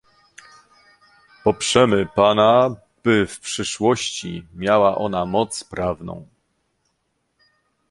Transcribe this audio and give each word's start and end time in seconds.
Poprzemy 1.43 2.05
Pana, 2.15 2.75
by 3.03 3.25
w 3.27 3.39
przyszłości 3.39 4.47
miała 4.55 4.97
ona 4.97 5.25
moc 5.25 5.63
prawną 5.63 6.27